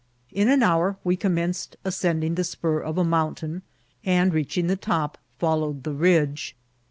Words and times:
In 0.31 0.49
an 0.49 0.63
hour 0.63 0.97
we 1.03 1.15
commenced 1.15 1.77
ascending 1.85 2.33
the 2.33 2.43
spur 2.43 2.79
of 2.79 2.97
a 2.97 3.03
mountain; 3.03 3.61
and, 4.03 4.33
reaching 4.33 4.65
the 4.65 4.75
top, 4.75 5.15
followed 5.37 5.83
the 5.83 5.93
ridge. 5.93 6.55